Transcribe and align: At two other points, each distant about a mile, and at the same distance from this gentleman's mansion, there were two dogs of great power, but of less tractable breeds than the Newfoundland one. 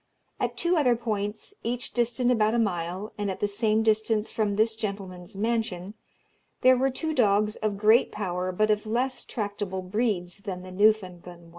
At 0.39 0.57
two 0.57 0.77
other 0.77 0.95
points, 0.95 1.53
each 1.61 1.91
distant 1.93 2.31
about 2.31 2.55
a 2.55 2.57
mile, 2.57 3.13
and 3.19 3.29
at 3.29 3.39
the 3.39 3.47
same 3.47 3.83
distance 3.83 4.31
from 4.31 4.55
this 4.55 4.75
gentleman's 4.75 5.35
mansion, 5.37 5.93
there 6.61 6.75
were 6.75 6.89
two 6.89 7.13
dogs 7.13 7.55
of 7.57 7.77
great 7.77 8.11
power, 8.11 8.51
but 8.51 8.71
of 8.71 8.87
less 8.87 9.23
tractable 9.23 9.83
breeds 9.83 10.39
than 10.39 10.63
the 10.63 10.71
Newfoundland 10.71 11.27
one. 11.41 11.49